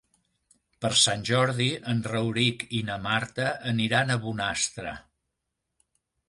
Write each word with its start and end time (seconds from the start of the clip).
Per 0.85 0.89
Sant 1.01 1.25
Jordi 1.29 1.67
en 1.93 2.01
Rauric 2.11 2.65
i 2.79 2.81
na 2.87 2.97
Marta 3.05 3.47
aniran 3.73 4.15
a 4.15 4.17
Bonastre. 4.25 4.97